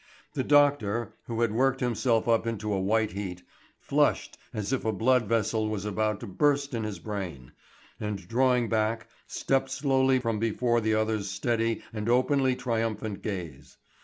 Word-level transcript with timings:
The 0.33 0.43
doctor, 0.43 1.13
who 1.27 1.41
had 1.41 1.51
worked 1.51 1.79
himself 1.79 2.27
up 2.27 2.47
into 2.47 2.73
a 2.73 2.81
white 2.81 3.11
heat, 3.11 3.43
flushed 3.79 4.35
as 4.51 4.73
if 4.73 4.83
a 4.83 4.91
blood 4.91 5.27
vessel 5.27 5.69
was 5.69 5.85
about 5.85 6.19
to 6.21 6.25
burst 6.25 6.73
in 6.73 6.83
his 6.83 6.97
brain, 6.97 7.51
and 7.99 8.27
drawing 8.27 8.67
back, 8.67 9.09
stepped 9.27 9.69
slowly 9.69 10.17
from 10.17 10.39
before 10.39 10.81
the 10.81 10.95
other's 10.95 11.29
steady 11.29 11.83
and 11.93 12.09
openly 12.09 12.55
triumphant 12.55 13.21
gaze. 13.21 13.77